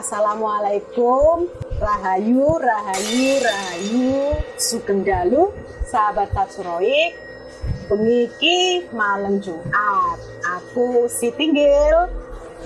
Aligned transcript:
Assalamualaikum, 0.00 1.44
Rahayu, 1.76 2.56
Rahayu, 2.56 3.36
Rahayu, 3.36 4.32
Sugeng 4.56 5.04
Dalu, 5.04 5.52
sahabat 5.84 6.32
Tatsuroik, 6.32 7.20
pengiki 7.84 8.88
malam 8.96 9.44
Jumat. 9.44 10.16
Aku 10.56 11.04
si 11.04 11.28
Tinggil, 11.36 12.08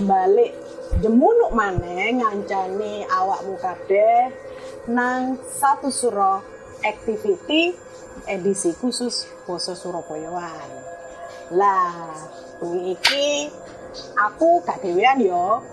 balik 0.06 0.54
jemunuk 1.02 1.50
maneh 1.50 2.22
ngancani 2.22 3.02
awakmu 3.02 3.58
kabeh 3.58 4.30
nang 4.86 5.34
satu 5.42 5.90
suro 5.90 6.38
activity 6.86 7.74
edisi 8.30 8.78
khusus 8.78 9.26
Boso 9.42 9.74
Surabayaan. 9.74 10.70
Lah, 11.50 12.14
bengi 12.62 12.94
iki 12.94 13.50
aku 14.22 14.62
gak 14.62 14.86
dhewean 14.86 15.18
yo. 15.18 15.66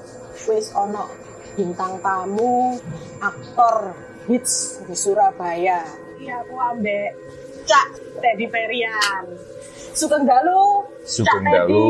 Wis 0.49 0.73
ana 0.73 1.05
bintang 1.55 1.99
tamu 1.99 2.79
aktor 3.19 3.95
hits 4.29 4.81
di 4.87 4.95
Surabaya. 4.95 5.83
Iya, 6.21 6.45
aku 6.45 6.55
ambek 6.55 7.17
Cak 7.65 7.87
Teddy 8.21 8.45
Perian. 8.47 9.25
Sugeng 9.91 10.23
dalu. 10.23 10.85
Cak 11.01 11.09
Sugeng 11.09 11.45
Teddy. 11.45 11.57
dalu. 11.73 11.89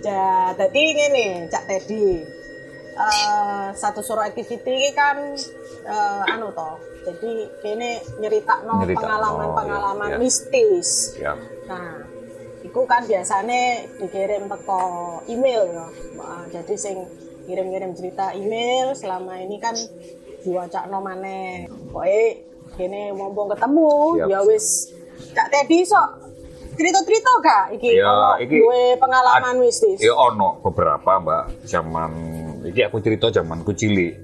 Ja, 0.00 0.52
tadi 0.56 0.82
ngene, 0.96 1.48
Cak 1.48 1.64
Teddy. 1.68 2.08
Eh, 3.00 3.66
satu 3.72 4.04
suruh 4.04 4.20
activity 4.28 4.68
ini 4.68 4.90
kan 4.92 5.16
eh, 5.88 6.32
anu 6.36 6.52
toh. 6.52 6.76
Jadi 7.00 7.48
kene 7.64 8.04
nyeritakno 8.20 8.84
Nyeritakno, 8.84 9.08
pengalaman-pengalaman 9.08 10.08
ya, 10.12 10.14
ya. 10.14 10.18
mistis. 10.20 10.90
Ya. 11.16 11.32
Nah, 11.64 12.04
itu 12.60 12.80
kan 12.84 13.08
biasanya 13.08 13.88
dikirim 13.96 14.52
teko 14.52 14.82
email 15.32 15.64
ya. 15.72 15.86
Jadi 16.60 16.76
sing 16.76 16.96
kirim-kirim 17.46 17.92
cerita 17.96 18.32
email 18.34 18.92
selama 18.96 19.40
ini 19.40 19.56
kan 19.60 19.76
diwacakno 20.40 20.98
maneh. 21.00 21.68
Pokoke 21.92 22.48
kene 22.78 23.12
mumpung 23.12 23.50
ketemu 23.50 23.90
Siap. 24.16 24.28
ya 24.30 24.38
wis 24.46 24.66
Cak 25.36 25.48
Teddy 25.52 25.84
sok 25.84 26.08
cerita-cerita 26.80 27.30
gak 27.44 27.64
iki 27.76 27.98
Ya, 27.98 28.40
iki 28.40 28.56
duwe 28.56 28.96
pengalaman 28.96 29.60
mistis. 29.60 30.00
Ya 30.00 30.16
ono 30.16 30.64
beberapa 30.64 31.20
mbak 31.20 31.66
zaman 31.68 32.10
iki 32.64 32.80
aku 32.88 33.04
cerita 33.04 33.28
zamanku 33.28 33.76
cilik. 33.76 34.16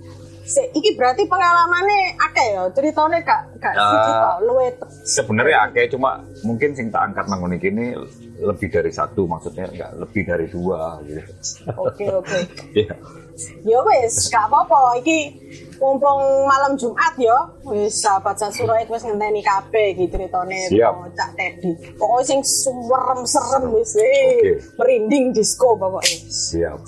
Sik, 0.47 0.71
iki 0.79 0.95
berarti 0.95 1.27
pengalamannya 1.27 2.15
akeh 2.23 2.47
ya, 2.55 2.63
ceritanya 2.71 3.19
gak 3.27 3.41
gak 3.59 3.75
Ya. 3.75 3.83
siji 3.91 4.13
tok, 4.15 4.37
luwe 4.47 4.67
Sebenarnya 5.03 5.57
akeh 5.67 5.91
cuma 5.91 6.23
mungkin 6.47 6.71
sing 6.79 6.87
tak 6.95 7.11
angkat 7.11 7.27
nang 7.27 7.43
ngene 7.43 7.59
kene 7.59 7.87
lebih 8.39 8.69
dari 8.71 8.95
satu 8.95 9.27
maksudnya 9.27 9.67
enggak 9.67 9.91
lebih 9.99 10.23
dari 10.23 10.47
dua 10.47 11.03
gitu. 11.03 11.23
Oke, 11.75 12.07
oke. 12.15 12.39
Ya. 12.79 12.95
Ya 13.69 13.79
wis, 13.85 14.33
gak 14.33 14.49
apa-apa. 14.49 14.97
Iki 15.05 15.19
mumpung 15.77 16.49
malam 16.49 16.73
Jumat 16.81 17.13
ya, 17.21 17.37
wis 17.69 18.01
sahabat 18.01 18.41
Sasuroid 18.41 18.89
wis 18.89 19.05
ngenteni 19.05 19.45
kabeh 19.45 19.93
iki 19.93 20.09
karo 20.09 21.05
Cak 21.13 21.31
Teddy. 21.37 21.77
Pokoknya 22.01 22.25
sing 22.25 22.41
sumerem 22.41 23.21
serem 23.29 23.77
wis 23.77 23.93
eh, 24.01 24.41
Oke. 24.41 24.53
merinding 24.81 25.37
disco 25.37 25.77
pokoknya. 25.77 26.17
Siap. 26.33 26.79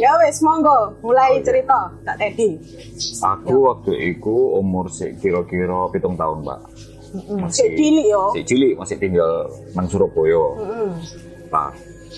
Ya 0.00 0.16
wis, 0.24 0.40
monggo 0.40 0.96
mulai 1.04 1.44
cerita 1.44 1.92
Cak 2.00 2.16
Teddy. 2.16 2.56
Aku 3.20 3.68
waktu 3.68 4.16
itu 4.16 4.34
umur 4.56 4.88
sik 4.88 5.20
kira-kira 5.20 5.92
pitung 5.92 6.16
tahun, 6.16 6.48
Mbak. 6.48 6.60
Sik 7.52 7.76
cilik 7.76 8.06
ya. 8.08 8.22
Sik 8.32 8.44
cilik 8.48 8.72
masih 8.80 8.96
tinggal 8.96 9.52
nang 9.76 9.86
Surabaya. 9.86 10.44
Heeh. 10.64 10.90
Nah, 11.52 11.70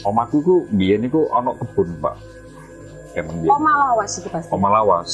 omaku 0.06 0.37
ku 0.41 0.55
biyen 0.72 1.05
iku 1.05 1.26
ana 1.34 1.53
kebun, 1.59 1.99
Pak. 2.00 2.35
Emang 3.16 3.37
biyen. 3.41 3.50
Oh 3.50 3.60
malawas 3.60 4.12
iki 4.21 4.28
pasti. 4.28 4.53
Oma 4.53 4.69
lawas. 4.69 5.12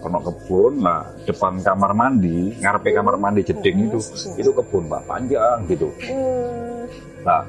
Ono 0.00 0.18
kebun, 0.24 0.80
nah 0.80 1.04
depan 1.28 1.60
kamar 1.60 1.92
mandi, 1.92 2.54
ngarepe 2.56 2.94
kamar 2.94 3.18
mandi 3.18 3.42
jeding 3.42 3.90
itu, 3.90 3.98
itu 4.38 4.50
kebun 4.54 4.86
Pak 4.88 5.04
panjang 5.10 5.66
gitu. 5.68 5.90
Hmm. 6.06 6.86
Nah, 7.26 7.42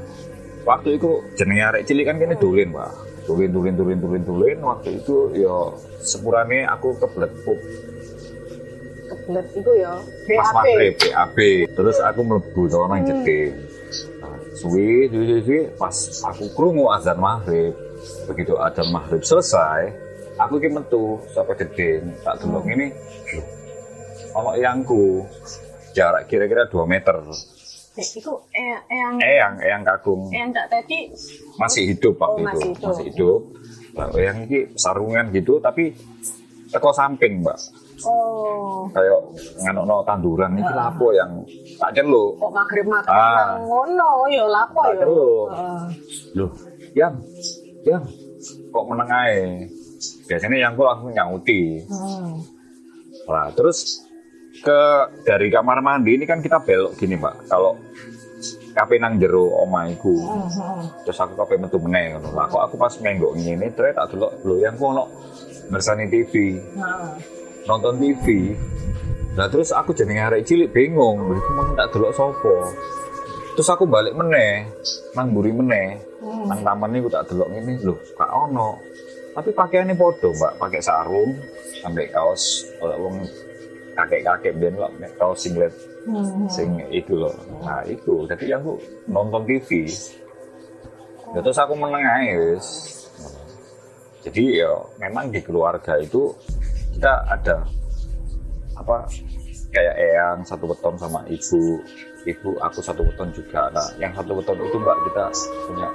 waktu 0.66 0.98
itu 0.98 1.24
jenenge 1.38 1.64
arek 1.64 1.86
cilik 1.86 2.10
kan 2.10 2.18
kene 2.18 2.36
dolen, 2.36 2.74
Pak. 2.74 2.92
Dolen 3.30 3.54
dolen 3.54 3.78
dolen 3.78 4.02
dolen 4.02 4.24
dolen 4.26 4.58
waktu 4.66 4.98
itu 4.98 5.38
ya 5.38 5.78
sepurane 6.02 6.66
aku 6.66 6.98
kebelet 6.98 7.30
pup 7.46 7.62
Kebelet 9.06 9.48
iku 9.54 9.72
ya. 9.78 9.94
pas 10.34 10.50
maghrib 10.58 10.94
BAB. 10.98 11.38
Terus 11.78 11.98
aku 12.02 12.20
mlebu 12.26 12.62
to 12.66 12.78
nang 12.90 13.02
jeding. 13.06 13.54
Nah, 14.18 14.38
suwi, 14.58 15.06
suwi, 15.14 15.26
suwi, 15.30 15.42
suwi, 15.46 15.62
pas 15.78 15.94
aku 16.26 16.50
krungu 16.58 16.90
azan 16.90 17.22
maghrib. 17.22 17.78
Begitu 18.26 18.54
azan 18.56 18.90
maghrib 18.90 19.22
selesai, 19.22 19.90
aku 20.36 20.58
ki 20.58 20.70
metu 20.70 21.04
saka 21.30 21.54
jeding, 21.56 22.14
tak 22.20 22.40
delok 22.40 22.66
ini, 22.66 22.94
ono 24.32 24.54
yangku 24.56 25.26
jarak 25.92 26.26
kira-kira 26.26 26.66
2 26.66 26.86
meter. 26.86 27.18
Eh, 27.92 28.08
iku 28.16 28.38
eh, 28.52 28.78
eyang 28.88 29.16
Eyang, 29.20 29.54
eyang 29.60 29.82
kakung 29.84 30.30
eyang 30.30 30.54
Cak 30.54 30.70
Teddy 30.70 31.12
masih 31.58 31.84
hidup 31.90 32.16
Oh, 32.16 32.32
waktu 32.32 32.42
masih 32.46 32.56
itu, 32.56 32.70
hidup. 32.72 32.88
masih 32.88 33.06
hidup. 33.10 33.40
Nah, 33.92 34.08
eyang 34.14 34.38
ini 34.46 34.60
sarungan 34.74 35.26
gitu, 35.30 35.58
tapi 35.60 35.92
teko 36.70 36.90
samping, 36.90 37.42
Mbak. 37.42 37.60
oh 38.02 38.88
Kayak 38.90 39.20
nganokno 39.60 40.00
tanduran 40.02 40.56
iki 40.56 40.72
lapo 40.72 41.12
yang 41.12 41.44
tak 41.76 41.92
celuk. 41.94 42.38
kok 42.38 42.52
maghrib 42.54 42.86
maghrib 42.88 43.12
Ah. 43.12 43.60
ngono 43.60 44.10
ya 44.30 44.46
lapo 44.48 44.80
Tak 44.80 44.88
ya 44.88 45.00
celuk. 45.02 45.48
Heeh. 45.50 45.84
Loh, 46.32 46.52
yang, 46.94 47.14
yang, 47.88 48.04
kok 48.72 48.86
meneng 48.88 49.10
ae? 49.12 49.40
Biasanya 50.28 50.58
yang 50.60 50.72
aku 50.76 50.84
langsung 50.88 51.12
nyauti. 51.12 51.84
Hmm. 51.88 52.40
Nah, 53.30 53.52
terus 53.54 54.04
ke 54.60 54.80
dari 55.24 55.48
kamar 55.54 55.80
mandi 55.80 56.18
ini 56.20 56.26
kan 56.26 56.40
kita 56.44 56.60
belok 56.64 56.96
gini, 57.00 57.16
Mbak. 57.20 57.48
Kalau 57.48 57.78
kape 58.76 58.96
nang 59.02 59.20
jero 59.20 59.50
omaiku, 59.66 60.16
Hmm. 60.24 60.84
terus 61.04 61.20
aku 61.20 61.36
kape 61.36 61.60
metu 61.60 61.78
meneh 61.82 62.16
ngono. 62.16 62.32
Lah 62.32 62.48
kok 62.48 62.64
aku 62.70 62.76
pas 62.80 62.94
menggok 63.04 63.36
ngene, 63.36 63.68
terus 63.76 63.92
tak 63.96 64.16
delok 64.16 64.32
lho 64.46 64.56
yang 64.64 64.76
ku 64.80 64.92
ono 64.92 65.06
bersani 65.70 66.10
TV, 66.10 66.58
Nah, 66.80 67.14
nonton 67.68 68.00
TV. 68.02 68.56
Nah, 69.38 69.46
terus 69.48 69.70
aku 69.70 69.94
jenenge 69.94 70.26
arek 70.26 70.44
cilik 70.48 70.74
bingung, 70.74 71.22
iku 71.32 71.50
mau 71.54 71.70
tak 71.78 71.94
delok 71.94 72.12
sapa. 72.16 72.56
Terus 73.60 73.76
aku 73.76 73.84
balik 73.92 74.16
meneh, 74.16 74.72
nang 75.20 75.36
mburi 75.36 75.52
meneh. 75.52 76.00
Nang 76.48 76.64
taman 76.64 76.96
niku 76.96 77.12
tak 77.12 77.28
delok 77.28 77.52
ngene, 77.52 77.76
lho, 77.84 77.92
gak 78.16 78.32
ono. 78.32 78.80
Tapi 79.36 79.52
pakaiannya 79.52 80.00
podo, 80.00 80.32
Mbak, 80.32 80.64
pakai 80.64 80.80
sarung 80.80 81.36
sampai 81.84 82.08
kaos 82.08 82.64
kalau 82.80 82.96
wong 83.04 83.28
kakek-kakek 84.00 84.56
ben 84.64 84.80
nek 84.80 85.12
kaos 85.20 85.44
singlet 85.44 85.76
hmm. 86.08 86.48
sing 86.48 86.72
itu 86.88 87.20
loh. 87.20 87.36
Nah, 87.60 87.84
itu. 87.84 88.24
Jadi 88.32 88.56
aku 88.56 88.80
nonton 89.12 89.44
TV. 89.44 89.92
Ya, 91.36 91.44
terus 91.44 91.60
aku 91.60 91.76
meneng 91.76 92.00
ae 92.00 92.32
wis. 92.40 92.68
Jadi 94.24 94.64
ya 94.64 94.72
memang 95.04 95.36
di 95.36 95.44
keluarga 95.44 96.00
itu 96.00 96.32
kita 96.96 97.28
ada 97.28 97.68
apa 98.80 99.04
kayak 99.76 99.96
eyang 100.00 100.48
satu 100.48 100.64
weton 100.64 100.96
sama 100.96 101.28
ibu 101.28 101.84
ibu 102.26 102.60
aku 102.60 102.80
satu 102.84 103.02
weton 103.08 103.30
juga 103.32 103.72
nah 103.72 103.88
yang 103.96 104.12
satu 104.12 104.36
weton 104.36 104.58
itu 104.60 104.78
mbak 104.80 104.98
kita 105.08 105.26
punya 105.68 105.88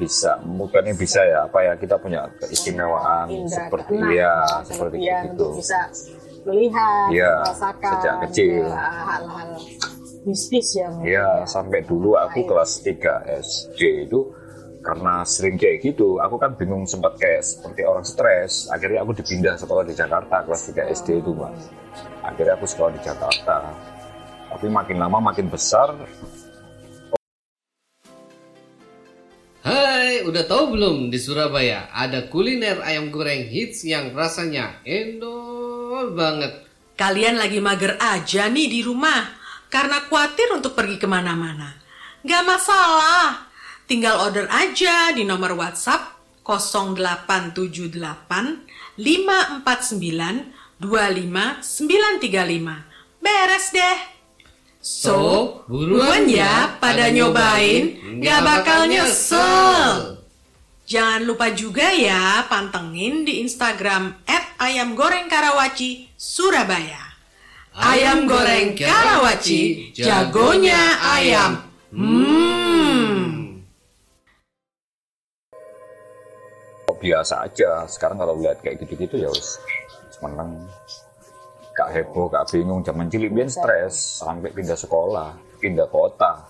bisa 0.00 0.30
bukannya 0.40 0.96
bisa 0.96 1.20
ya 1.20 1.44
apa 1.44 1.58
ya 1.60 1.72
kita 1.76 2.00
punya 2.00 2.24
keistimewaan 2.40 3.28
Indra 3.28 3.68
seperti 3.68 3.96
ya 4.16 4.34
seperti 4.64 4.96
kelebihan 4.96 5.24
itu 5.36 5.46
bisa 5.60 5.80
melihat 6.40 7.08
Iya, 7.12 7.32
merasakan 7.44 7.90
sejak 7.92 8.14
kecil. 8.24 8.64
ya, 8.64 8.80
hal-hal 8.80 9.48
mistis 10.24 10.68
ya 10.72 10.88
Iya, 11.04 11.28
sampai 11.44 11.84
dulu 11.84 12.16
aku 12.16 12.48
kelas 12.48 12.80
3 12.80 13.28
SD 13.44 14.08
itu 14.08 14.32
karena 14.80 15.20
sering 15.28 15.60
kayak 15.60 15.84
gitu, 15.84 16.16
aku 16.16 16.40
kan 16.40 16.56
bingung 16.56 16.88
sempat 16.88 17.12
kayak 17.20 17.44
seperti 17.44 17.84
orang 17.84 18.00
stres. 18.00 18.64
Akhirnya 18.72 19.04
aku 19.04 19.12
dipindah 19.12 19.52
sekolah 19.60 19.84
di 19.84 19.92
Jakarta 19.92 20.40
kelas 20.40 20.72
3 20.72 20.88
SD 20.88 21.20
itu, 21.20 21.36
Mbak. 21.36 21.52
Akhirnya 22.24 22.56
aku 22.56 22.64
sekolah 22.64 22.88
di 22.96 23.00
Jakarta. 23.04 23.56
Tapi 24.50 24.66
makin 24.66 24.98
lama 24.98 25.22
makin 25.22 25.46
besar, 25.46 25.94
Hai, 29.60 30.24
udah 30.24 30.48
tahu 30.48 30.72
belum 30.72 31.12
di 31.12 31.20
Surabaya 31.20 31.92
ada 31.92 32.32
kuliner 32.32 32.80
ayam 32.80 33.12
goreng 33.12 33.44
hits 33.44 33.84
yang 33.84 34.16
rasanya 34.16 34.80
endol 34.88 36.16
banget. 36.16 36.64
Kalian 36.96 37.36
lagi 37.36 37.60
mager 37.60 38.00
aja 38.00 38.48
nih 38.48 38.72
di 38.72 38.80
rumah 38.80 39.20
karena 39.68 40.00
khawatir 40.08 40.48
untuk 40.56 40.72
pergi 40.72 40.96
ke 40.96 41.04
mana-mana. 41.04 41.76
Gak 42.24 42.40
masalah, 42.48 43.52
tinggal 43.84 44.24
order 44.24 44.48
aja 44.48 45.12
di 45.12 45.28
nomor 45.28 45.52
WhatsApp 45.52 46.16
0878 46.40 48.96
549 48.96 50.80
25935. 50.80 53.20
Beres 53.20 53.68
deh. 53.76 54.19
So, 54.80 55.60
buruan 55.68 56.24
ya 56.24 56.80
pada 56.80 57.12
nyobain, 57.12 58.00
nggak 58.16 58.40
bakal 58.40 58.88
nyesel. 58.88 60.16
Jangan 60.88 61.22
lupa 61.28 61.52
juga 61.52 61.92
ya 61.92 62.48
pantengin 62.48 63.28
di 63.28 63.44
Instagram 63.44 64.24
ayam 64.56 64.96
goreng 64.96 65.28
Karawaci 65.28 66.08
Surabaya. 66.16 67.12
Ayam 67.76 68.24
goreng 68.24 68.72
Karawaci, 68.72 69.92
jagonya 69.92 70.96
ayam. 71.00 71.52
Hmm. 71.92 73.62
Biasa 77.00 77.48
aja 77.48 77.88
sekarang 77.88 78.20
kalau 78.20 78.36
lihat 78.40 78.60
kayak 78.60 78.84
gitu-gitu 78.84 79.24
ya 79.24 79.32
wis 79.32 79.56
menang 80.20 80.68
gak 81.80 81.90
heboh 81.90 82.28
gak 82.28 82.44
bingung 82.52 82.84
zaman 82.84 83.08
cilik 83.08 83.32
biar 83.32 83.48
stres 83.48 84.20
sampai 84.20 84.52
pindah 84.52 84.76
sekolah 84.76 85.32
pindah 85.56 85.88
kota 85.88 86.44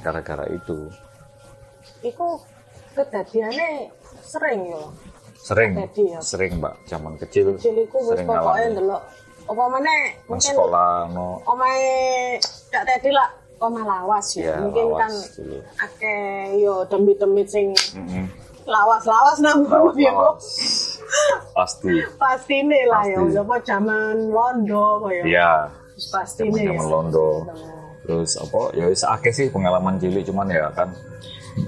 gara-gara 0.00 0.46
itu 0.46 0.86
Iku 1.98 2.38
kedadiannya 2.94 3.90
sering 4.22 4.70
ya. 4.70 4.82
sering 5.34 5.70
Jadi 5.74 6.02
ya. 6.14 6.20
sering 6.22 6.62
mbak 6.62 6.74
zaman 6.86 7.18
kecil 7.18 7.58
Ciliku 7.58 7.98
wis 8.06 8.22
sering 8.22 8.26
pokoknya 8.30 8.66
ndelok. 8.78 9.02
Apa 9.46 9.62
nang 9.78 10.02
mungkin 10.26 10.52
sekolah 10.54 10.90
no 11.10 11.38
omahe 11.46 12.34
Kak 12.70 12.82
Teddy 12.82 13.10
lah 13.10 13.30
omah 13.58 13.82
lawas 13.82 14.26
ya. 14.34 14.54
ya 14.54 14.54
mungkin 14.62 14.90
lawas 14.90 14.98
kan 15.00 15.12
akeh 15.86 16.60
yo 16.60 16.82
demit-demit 16.86 17.46
sing 17.46 17.70
Mm-mm. 17.94 18.26
Lawas-lawas 18.66 19.38
nang 19.38 19.62
Lawas, 19.64 19.94
ya 19.94 20.10
lawas. 20.10 20.44
pasti 21.54 21.94
Pasti 22.18 22.56
nih 22.60 22.84
lah 22.84 23.02
ya, 23.06 23.18
Pasti. 23.22 23.38
apa 23.38 23.56
zaman 23.62 24.14
Londo 24.28 25.06
ya. 25.08 25.22
ya 25.24 25.52
Pasti 26.10 26.44
nih. 26.44 26.66
ya. 26.66 26.74
zaman 26.74 26.86
Londo 26.86 27.30
terus 28.02 28.38
apa 28.38 28.70
ya 28.74 28.86
wis 28.86 29.02
akeh 29.02 29.30
sih 29.30 29.50
pengalaman 29.50 29.98
cilik 29.98 30.22
cuman 30.22 30.46
ya 30.46 30.70
kan 30.70 30.90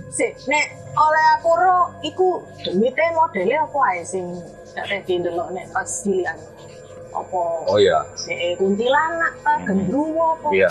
Sik, 0.09 0.35
nek 0.47 0.67
oleh 0.93 1.25
aku 1.35 1.51
ro 1.55 1.79
iku 2.03 2.29
demite 2.61 3.01
modele 3.15 3.57
apa 3.57 3.79
ae 3.89 4.03
sing 4.05 4.27
Kak 4.71 4.85
Teddy 4.85 5.19
ndelok 5.19 5.49
nek 5.51 5.65
pas 5.73 5.89
cilikan. 5.89 6.37
Apa 7.09 7.41
oh 7.67 7.79
ya 7.81 8.05
Dek 8.21 8.61
kuntilanak 8.61 9.33
ta 9.41 9.57
gendruwo 9.65 10.37
apa? 10.37 10.49
Iya. 10.53 10.69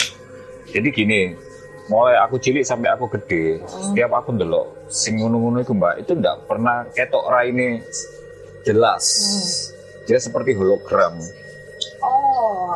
Jadi 0.70 0.88
gini, 0.94 1.20
mulai 1.88 2.16
aku 2.18 2.36
cilik 2.38 2.62
sampai 2.62 2.92
aku 2.92 3.08
gede, 3.10 3.64
setiap 3.66 4.12
aku 4.14 4.36
ndelok 4.36 4.88
sing 4.88 5.20
ngono-ngono 5.20 5.60
iku 5.60 5.72
Mbak, 5.72 5.96
itu 6.02 6.12
ndak 6.14 6.44
pernah 6.46 6.84
ketok 6.92 7.26
raine 7.28 7.84
jelas. 8.64 9.04
Dia 10.04 10.20
seperti 10.20 10.52
hologram 10.54 11.20
Oh, 12.00 12.72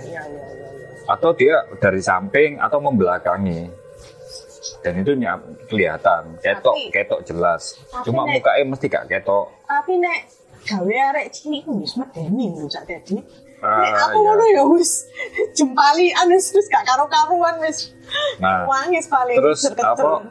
iya 0.00 0.22
iya 0.24 0.44
iya. 0.46 0.46
iya. 0.48 0.68
atau 1.06 1.34
dia 1.34 1.56
dari 1.76 1.98
samping 1.98 2.56
atau 2.56 2.78
membelakangi. 2.78 3.66
Dan 4.80 4.96
itu 4.96 5.12
nyap, 5.12 5.44
kelihatan, 5.68 6.40
ketok, 6.40 6.72
Tapi- 6.72 6.88
ketok 6.88 7.20
jelas. 7.26 7.76
tapi 7.90 8.04
Cuma 8.08 8.24
mukanya 8.24 8.64
mesti 8.64 8.86
gak 8.88 9.12
ketok. 9.12 9.52
Tapi 9.66 10.00
nek 10.00 10.18
gawe 10.64 10.94
arek 11.12 11.26
cilik 11.28 11.68
ku 11.68 11.84
wis 11.84 12.00
medeni 12.00 12.48
lho 12.54 12.64
Teddy. 12.64 13.20
Ah, 13.60 13.76
Nek 13.78 13.92
aku 14.02 14.16
iya. 14.16 14.24
ngono 14.24 14.44
ya 14.48 14.62
wis 14.72 14.90
jempali 15.56 16.08
anu 16.12 16.34
wis 16.34 16.66
gak 16.66 16.84
karo-karuan 16.84 17.60
wis. 17.60 17.92
Nah, 18.40 18.64
Wangis 18.64 19.04
paling 19.06 19.36
terus 19.36 19.68
apa 19.68 20.26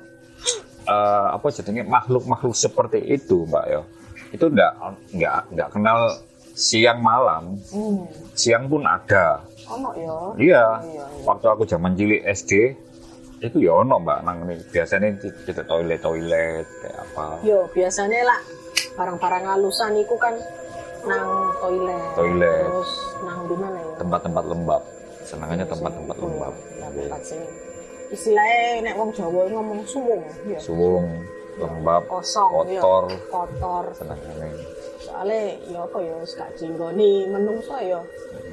eh, 0.83 1.27
apa 1.31 1.47
jadinya 1.49 1.83
makhluk-makhluk 1.87 2.51
seperti 2.51 2.99
itu 3.05 3.45
mbak 3.45 3.65
ya 3.65 3.81
itu 4.29 4.45
enggak 4.45 4.73
enggak 5.09 5.39
enggak 5.47 5.69
kenal 5.69 5.99
siang 6.51 6.99
malam 6.99 7.55
Hmm. 7.69 8.03
siang 8.33 8.65
pun 8.65 8.83
ada 8.83 9.45
Ono 9.69 9.93
ya. 9.93 10.17
iya 10.35 10.65
Iya, 10.81 10.81
iya. 10.83 11.05
waktu 11.23 11.45
aku 11.45 11.63
zaman 11.63 11.93
cilik 11.93 12.25
SD 12.25 12.51
itu 13.39 13.57
ya 13.61 13.77
ono 13.77 13.95
mbak 13.97 14.19
nang 14.21 14.43
biasanya 14.67 15.15
di 15.15 15.29
toilet 15.55 16.01
toilet 16.01 16.67
kayak 16.81 16.97
apa 17.05 17.25
Yo 17.41 17.69
biasanya 17.71 18.25
lah 18.25 18.39
barang-barang 18.93 19.45
halusan 19.47 19.95
iku 19.97 20.19
kan 20.19 20.35
nang 21.03 21.29
toilet. 21.57 22.03
Toilet. 22.13 22.63
Terus 22.65 22.91
nang 23.21 23.39
di 23.45 23.55
mana 23.55 23.77
ya? 23.77 23.93
tempat-tempat 23.97 24.43
lembab 24.45 24.81
senangannya 25.21 25.65
tempat-tempat 25.65 26.15
Iku, 26.15 26.25
lembab 26.25 26.53
tempat 26.79 27.21
sing 27.21 27.41
istilahnya 28.09 28.81
nek 28.81 28.95
wong 28.95 29.09
Jawa 29.13 29.41
ngomong 29.45 29.79
suwung 29.85 30.23
ya. 30.43 30.57
suwung 30.57 31.05
lembab 31.55 32.01
Kosong 32.07 32.49
kotor 32.65 33.03
Kotor. 33.29 33.85
senangannya 33.93 34.49
Soalnya 34.99 35.41
ya 35.65 35.79
apa 35.83 35.97
ya 35.99 36.15
gak 36.23 36.49
jinggoni 36.55 37.25
menungso 37.25 37.75
ya. 37.79 37.99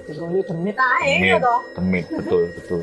Jinggoni 0.04 0.40
demit 0.43 0.76
ae 0.76 1.14
ya 1.25 1.38
toh. 1.38 1.60
demit 1.75 2.06
betul 2.08 2.50
betul 2.52 2.81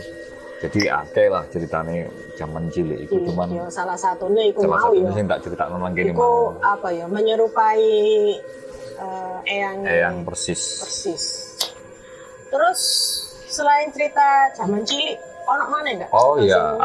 jadi 0.63 0.79
akeh 0.95 1.27
lah 1.27 1.43
ceritanya 1.51 2.07
zaman 2.33 2.71
cilik 2.71 3.03
itu 3.03 3.19
Iya, 3.19 3.27
cuman 3.27 3.47
ya 3.51 3.65
salah 3.67 3.99
satunya 3.99 4.47
iku 4.47 4.63
salah 4.63 4.79
mau 4.79 4.95
satunya 4.95 5.11
ya. 5.11 5.27
tak 5.27 5.39
cerita 5.43 5.63
nang 5.67 5.91
kene 5.91 6.11
Iku 6.11 6.17
mau 6.17 6.37
apa 6.63 6.87
ya 6.89 7.05
menyerupai 7.05 7.83
eh, 9.43 9.53
eyang 9.53 9.77
eyang 9.83 10.15
persis 10.23 10.61
persis. 10.79 11.23
Terus 12.47 12.79
selain 13.47 13.89
cerita 13.89 14.25
zaman 14.53 14.81
cilik, 14.81 15.17
ono 15.43 15.65
mana 15.67 15.89
enggak? 15.89 16.09
Oh, 16.09 16.37
iya. 16.37 16.77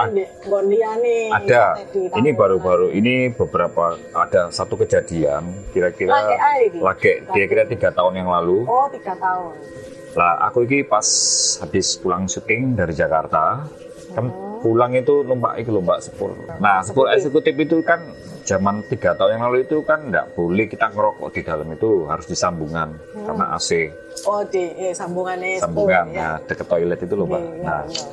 Gondiane. 0.43 1.29
ada 1.29 1.77
ini 1.93 2.31
baru-baru 2.33 2.89
ini 2.91 3.31
beberapa 3.31 3.97
ada 4.13 4.49
satu 4.49 4.77
kejadian 4.77 5.45
kira-kira 5.71 6.41
lagi 6.77 7.21
kira-kira 7.29 7.65
tiga 7.65 7.89
tahun 7.91 8.21
yang 8.21 8.29
lalu 8.29 8.65
Oh, 8.65 8.89
tiga 8.89 9.13
tahun. 9.17 9.53
lah 10.13 10.41
aku 10.43 10.65
ini 10.65 10.83
pas 10.83 11.05
habis 11.61 11.95
pulang 11.95 12.25
syuting 12.27 12.75
dari 12.75 12.91
Jakarta 12.91 13.63
kan 14.13 14.25
pulang 14.59 14.91
itu 14.93 15.23
numpak 15.23 15.61
itu 15.61 15.71
lomba 15.71 16.01
sepur 16.01 16.33
nah 16.59 16.81
sepur 16.81 17.07
eksekutif 17.07 17.55
itu 17.55 17.79
kan 17.85 18.03
zaman 18.49 18.81
tiga 18.83 19.13
tahun 19.13 19.37
yang 19.37 19.45
lalu 19.45 19.59
itu 19.63 19.77
kan 19.83 20.01
nggak 20.03 20.33
boleh 20.33 20.65
kita 20.65 20.89
ngerokok 20.89 21.29
di 21.29 21.41
dalam 21.43 21.69
itu 21.69 21.91
harus 22.05 22.25
disambungan 22.25 22.97
karena 23.15 23.45
AC 23.53 23.93
Oh, 24.25 24.41
di 24.43 24.65
eh, 24.75 24.91
sambungannya 24.91 25.61
sambungan 25.61 26.09
sepuluh, 26.09 26.17
nah 26.17 26.35
deket 26.43 26.67
toilet 26.67 26.99
itu 26.99 27.13
loh 27.13 27.27
mbak 27.27 27.39
Iya, 27.39 27.61
nah, 27.61 27.81
iya. 27.85 28.05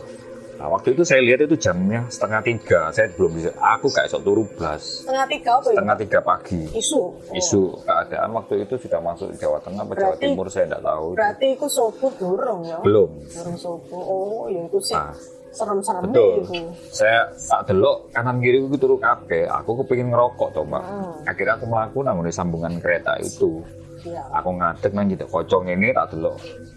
nah, 0.56 0.68
waktu 0.70 0.88
itu 0.92 1.02
saya 1.02 1.20
lihat 1.20 1.40
itu 1.42 1.56
jamnya 1.56 2.06
setengah 2.08 2.42
tiga 2.42 2.80
saya 2.90 3.08
belum 3.10 3.32
bisa 3.34 3.50
aku 3.56 3.88
kayak 3.88 4.08
sok 4.08 4.22
turu 4.22 4.44
blas 4.46 5.02
Setengah 5.02 5.26
tiga 5.26 5.50
apa 5.56 5.66
ya? 5.66 5.74
setengah 5.74 5.98
tiga 5.98 6.20
pagi 6.22 6.62
Isu. 6.70 7.00
Oh. 7.00 7.10
isu 7.34 7.62
keadaan 7.82 8.30
waktu 8.32 8.54
itu 8.62 8.76
sudah 8.78 9.00
masuk 9.00 9.34
Jawa 9.34 9.58
Tengah 9.60 9.82
atau 9.84 9.96
Jawa 9.96 10.16
Timur 10.16 10.46
saya 10.46 10.66
tidak 10.68 10.84
tahu 10.84 11.08
Berarti 11.14 11.46
iku 11.50 11.68
subuh 11.68 12.12
durung 12.16 12.62
ya? 12.62 12.78
belum 12.80 13.10
Durung 13.26 13.58
subuh. 13.58 13.98
Oh, 13.98 14.46
ya 14.46 14.62
itu 14.62 14.80
sih. 14.80 14.94
Nah, 14.94 15.16
Serem-serem 15.56 16.02
betul 16.12 16.44
iku. 16.44 16.62
saya 16.92 17.32
tak 17.32 17.72
delok 17.72 18.12
kanan 18.12 18.44
kiri 18.44 18.60
aku 18.60 18.76
turu 18.76 19.00
kabeh 19.00 19.48
aku 19.48 19.72
kepingin 19.82 20.12
ngerokok 20.12 20.50
toh 20.52 20.68
mbak 20.68 20.84
Hmm. 20.84 21.16
akhirnya 21.24 21.56
aku 21.56 21.66
melakukan 21.72 22.04
nang 22.12 22.20
sambungan 22.30 22.74
kereta 22.84 23.16
itu 23.24 23.64
Iya. 24.06 24.22
aku 24.36 24.50
ngadeg 24.54 24.92
nang 24.94 25.08
jitu 25.10 25.26
kocong 25.26 25.66
ini 25.72 25.90
tak 25.96 26.14
delok 26.14 26.36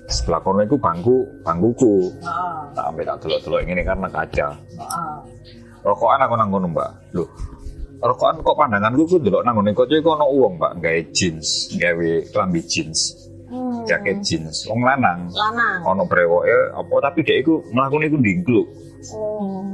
sebelah 0.08 0.40
kono 0.40 0.62
itu 0.64 0.78
bangku 0.78 1.26
bangkuku 1.42 2.08
Heeh. 2.24 2.56
tak 2.72 2.84
ambil 2.88 3.04
tak 3.04 3.18
delok 3.26 3.38
delok 3.44 3.60
ini 3.66 3.82
karena 3.84 4.08
kaca 4.08 4.46
Heeh. 4.54 5.16
rokokan 5.84 6.24
aku 6.24 6.34
nang 6.38 6.48
kono 6.48 6.66
mbak 6.70 6.90
loh 7.12 7.28
rokokan 7.98 8.38
kok 8.46 8.56
pandanganku 8.56 9.02
ku 9.10 9.16
delok 9.18 9.42
nang 9.42 9.58
ngene 9.58 9.74
kok 9.74 9.90
ono 9.90 10.26
uang 10.30 10.54
mbak 10.56 10.72
gawe 10.78 11.00
jeans 11.10 11.74
gawe 11.74 12.10
klambi 12.30 12.62
jeans. 12.62 13.26
Jaket 13.88 14.16
jeans. 14.20 14.68
Wong 14.68 14.84
lanang. 14.84 15.32
Lanang. 15.32 15.80
ono 15.88 16.04
brewoke 16.04 16.52
apa 16.76 16.94
tapi 17.00 17.24
dia 17.24 17.40
iku 17.40 17.64
mlakukan 17.72 18.06
iku 18.12 18.16
ndingkluk. 18.20 18.66
Oh. 19.16 19.64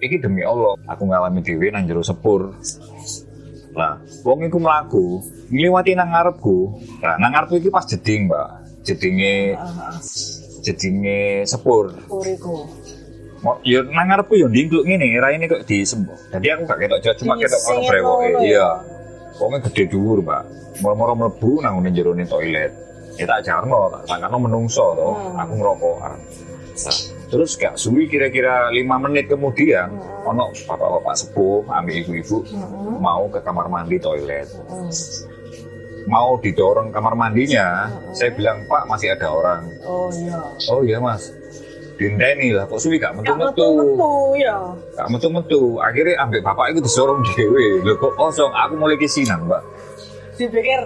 iki 0.00 0.16
demi 0.16 0.40
Allah 0.40 0.80
aku 0.88 1.04
ngalami 1.06 1.44
dhewe 1.44 1.68
nang 1.72 1.84
jero 1.84 2.00
sepur. 2.04 2.56
Lah 3.76 4.00
wong 4.24 4.48
iku 4.48 4.58
mlaku 4.60 5.20
ngliwati 5.52 5.96
nang 5.96 6.12
ngarepku. 6.12 6.58
Lah 7.04 7.16
nang 7.20 7.32
ngarepku 7.32 7.60
iki 7.60 7.70
pas 7.72 7.84
jeding 7.88 8.28
mbak. 8.28 8.48
Jedinge 8.84 9.56
jedinge 10.64 11.44
sepur. 11.44 11.92
Puriku. 12.08 12.68
Mau 13.40 13.56
ya 13.64 13.80
nang 13.84 14.08
ngarepku 14.12 14.36
ya 14.36 14.48
ndingkluk 14.48 14.84
ngene 14.84 15.16
raine 15.16 15.48
kok 15.48 15.64
disembuh 15.64 16.12
jadi 16.28 16.60
aku 16.60 16.68
gak 16.68 16.76
ketok 16.76 17.00
jauh 17.00 17.16
cuma 17.24 17.40
ketok 17.40 17.60
ono 17.72 17.80
brewoke. 17.88 18.28
ya? 18.28 18.40
iya. 18.44 18.68
Wonge 19.40 19.64
gede 19.64 19.96
dhuwur 19.96 20.20
mbak. 20.20 20.44
Moro-moro 20.84 21.12
mlebu 21.16 21.64
nang 21.64 21.80
ngene 21.80 21.96
jero 21.96 22.12
toilet 22.28 22.89
ya 23.20 23.28
tak 23.28 23.40
jarno 23.44 23.80
tak 23.90 24.02
sangkano 24.06 24.36
menungso 24.40 24.96
to 24.96 25.08
Hmm. 25.10 25.36
aku 25.36 25.52
ngerokokan 25.54 26.16
Nah, 26.80 26.96
terus 27.28 27.50
gak 27.54 27.76
suwi 27.76 28.08
kira-kira 28.08 28.72
lima 28.72 28.96
menit 28.96 29.28
kemudian 29.28 29.92
Hmm. 29.92 30.30
ono 30.30 30.48
bapak-bapak 30.64 31.12
sepuh 31.14 31.60
ambil 31.68 31.94
ibu-ibu 31.98 32.40
mau 32.98 33.28
ke 33.28 33.38
kamar 33.38 33.68
mandi 33.68 33.96
toilet. 33.96 34.48
Hmm. 34.66 34.88
mau 36.06 36.34
didorong 36.34 36.88
kamar 36.88 37.12
mandinya 37.12 37.86
saya 38.10 38.32
bilang 38.32 38.64
pak 38.64 38.88
masih 38.88 39.12
ada 39.12 39.28
orang. 39.28 39.68
Oh 39.84 40.08
iya. 40.10 40.40
oh 40.66 40.80
iya 40.80 40.96
mas. 40.96 41.28
Dinteni 41.94 42.56
lah 42.56 42.64
kok 42.64 42.80
suwi 42.80 42.96
gak 42.96 43.12
Gak 43.12 43.28
metu-metu 43.28 43.68
metu-metu 43.76 44.12
ya. 44.40 44.56
gak 44.96 45.08
metu-metu. 45.12 45.60
Akhirnya 45.78 46.16
ambil 46.18 46.40
bapak 46.40 46.72
itu 46.72 46.80
disorong 46.80 47.20
dewe 47.28 47.84
lho 47.84 47.92
kok 47.94 48.16
kosong? 48.16 48.48
Aku 48.48 48.72
mulai 48.74 48.96
kesinan 48.96 49.44
mbak. 49.44 49.60
Dipikir 50.34 50.80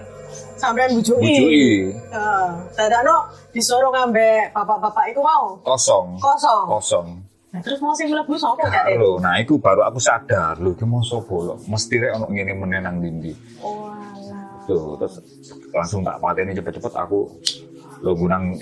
sampean 0.58 0.90
bujui. 0.94 1.18
Bujui. 1.20 1.68
Heeh. 1.92 2.48
Dadakno 2.74 3.16
disuruh 3.54 3.90
ngambe 3.94 4.50
bapak-bapak 4.50 5.14
itu 5.14 5.20
mau 5.22 5.58
kosong 5.62 6.18
kosong. 6.18 6.66
kosong 6.66 7.08
Nah, 7.54 7.62
terus 7.62 7.78
mau 7.78 7.94
sing 7.94 8.10
mlebu 8.10 8.34
sapa? 8.34 8.66
Teh? 8.66 8.98
Lho, 8.98 9.22
nah 9.22 9.38
itu 9.38 9.62
baru 9.62 9.86
aku 9.86 10.02
sadar 10.02 10.58
lho 10.58 10.74
iki 10.74 10.82
mau 10.82 10.98
sapa 11.06 11.30
lho 11.30 11.54
mesti 11.70 12.02
rek 12.02 12.18
ono 12.18 12.26
ngene 12.26 12.52
meneh 12.58 12.80
nang 12.82 12.98
dindi 12.98 13.30
Oh. 13.62 13.94
Tuh, 14.64 14.96
terus 14.96 15.20
langsung 15.76 16.00
tak 16.00 16.18
pateni 16.18 16.56
cepet-cepet 16.56 16.92
aku 16.96 17.28
lo 18.04 18.12
gunang 18.12 18.52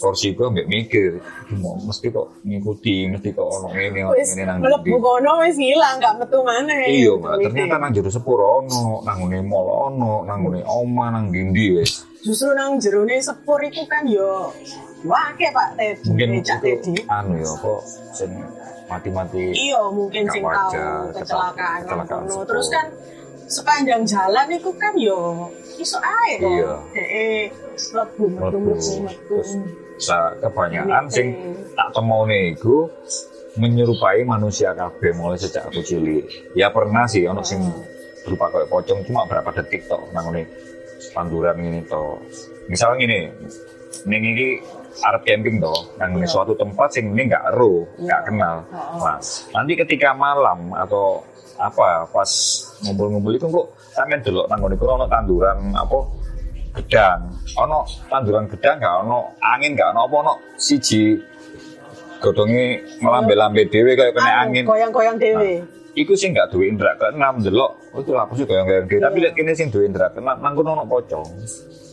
kursi 0.00 0.32
gue 0.32 0.48
mbak 0.48 0.64
mikir 0.64 1.20
mesti 1.84 2.08
kok 2.08 2.40
ngikuti 2.40 3.04
mesti 3.12 3.28
kok 3.36 3.44
ono 3.44 3.68
ngene 3.68 4.00
ono 4.08 4.16
ngene 4.16 4.42
nang 4.48 4.58
mlebu 4.64 4.84
dindi 4.88 5.04
kono 5.04 5.30
wis 5.44 5.58
ilang 5.60 5.96
gak 6.00 6.14
metu 6.16 6.38
maneh. 6.40 6.88
iya 6.88 7.12
mbak 7.12 7.34
ternyata 7.44 7.76
nang 7.76 7.92
jero 7.92 8.08
sepur 8.08 8.40
ono 8.40 9.04
nang 9.04 9.28
ngene 9.28 9.44
mall 9.44 9.92
ono 9.92 10.24
nang 10.24 10.40
ngene 10.40 10.64
oma 10.64 11.12
nang 11.12 11.28
dindi 11.28 11.76
wis 11.76 12.08
justru 12.24 12.56
nang 12.56 12.80
jerone 12.80 13.20
sepur 13.20 13.60
itu 13.60 13.84
kan 13.84 14.08
yo 14.08 14.48
wake 15.04 15.46
Pak 15.52 15.68
Teh. 15.76 15.92
mungkin 16.08 16.40
Cak 16.40 16.62
Teddy. 16.64 16.94
anu 17.10 17.34
ya 17.36 17.52
kok 17.58 17.82
sing 18.14 18.30
mati-mati 18.86 19.50
Iya, 19.50 19.82
mungkin 19.90 20.24
sing 20.30 20.42
tahu 20.44 20.72
kecelakaan 21.16 21.80
kecelakaan 21.82 22.22
sepur. 22.28 22.44
Terus 22.46 22.66
kan 22.70 22.86
sepanjang 23.50 24.02
jalan 24.06 24.46
itu 24.52 24.70
kan 24.78 24.94
yo 24.96 25.50
iso 25.76 25.98
ae 25.98 26.38
kok. 26.38 26.52
Iya. 26.54 26.72
Mlebu. 27.74 28.72
Terus 29.28 29.48
sa 30.02 30.34
kebanyakan 30.40 31.04
sing 31.08 31.26
tak 31.78 31.88
temone 31.94 32.56
iku 32.56 32.90
menyerupai 33.56 34.24
manusia 34.24 34.72
kabeh 34.72 35.12
mulai 35.12 35.36
sejak 35.36 35.68
aku 35.68 35.84
cilik. 35.84 36.24
Ya 36.56 36.72
pernah 36.72 37.04
sih 37.04 37.28
ono 37.28 37.44
sing 37.44 37.60
berupa 38.24 38.48
kayak 38.48 38.70
pocong 38.70 39.00
cuma 39.04 39.26
berapa 39.28 39.50
detik 39.60 39.84
tok 39.90 40.08
nang 40.14 40.30
ngene 40.30 40.48
panduran 41.12 41.58
ini 41.60 41.82
to. 41.84 42.16
Misalnya 42.70 42.96
gini, 43.04 43.18
ning 44.06 44.22
iki 44.22 44.48
arep 45.02 45.22
camping 45.26 45.58
to, 45.58 45.74
nang 45.98 46.14
ngene 46.16 46.26
suatu 46.30 46.54
tempat 46.54 46.94
sing 46.94 47.12
ini 47.12 47.28
nggak 47.28 47.44
ero, 47.52 47.84
nggak 47.98 48.20
kenal. 48.30 48.56
Nah, 49.02 49.18
nanti 49.52 49.72
ketika 49.74 50.14
malam 50.14 50.72
atau 50.72 51.20
apa 51.60 52.08
pas 52.10 52.30
ngumpul-ngumpul 52.82 53.36
itu 53.36 53.46
kok 53.46 53.66
sampean 53.92 54.22
delok 54.24 54.46
nang 54.48 54.58
ngene 54.62 54.76
ono 54.80 55.06
tanduran 55.10 55.58
apa 55.76 55.98
gedang. 56.72 57.20
Ono 57.60 57.84
tanduran 58.08 58.48
gedang 58.48 58.80
gak? 58.80 58.94
Ono 59.04 59.36
angin 59.40 59.76
gak? 59.76 59.92
Ono 59.92 60.00
apa? 60.08 60.16
Ono 60.24 60.34
siji 60.56 61.20
godhonge 62.22 62.80
melambe-lambe 63.02 63.66
dhewe 63.66 63.92
kayak 63.98 64.14
kena 64.16 64.30
Anu, 64.30 64.42
angin. 64.48 64.64
Goyang-goyang 64.64 65.16
dhewe. 65.18 65.52
iku 65.92 66.16
sih 66.16 66.32
gak 66.32 66.48
duwe 66.48 66.72
indra. 66.72 66.96
Keenam 66.96 67.44
delok 67.44 67.76
oh 67.92 68.00
itu 68.00 68.16
apa 68.16 68.32
sih 68.32 68.44
goyang-goyang 68.48 68.86
dhewe. 68.88 69.00
Tapi 69.04 69.16
lihat 69.20 69.34
kene 69.36 69.52
sing 69.52 69.68
duwe 69.68 69.84
indra. 69.84 70.08
Keenam 70.14 70.40
nang 70.40 70.52
kono 70.56 70.72
ono 70.72 70.84
pocong. 70.88 71.28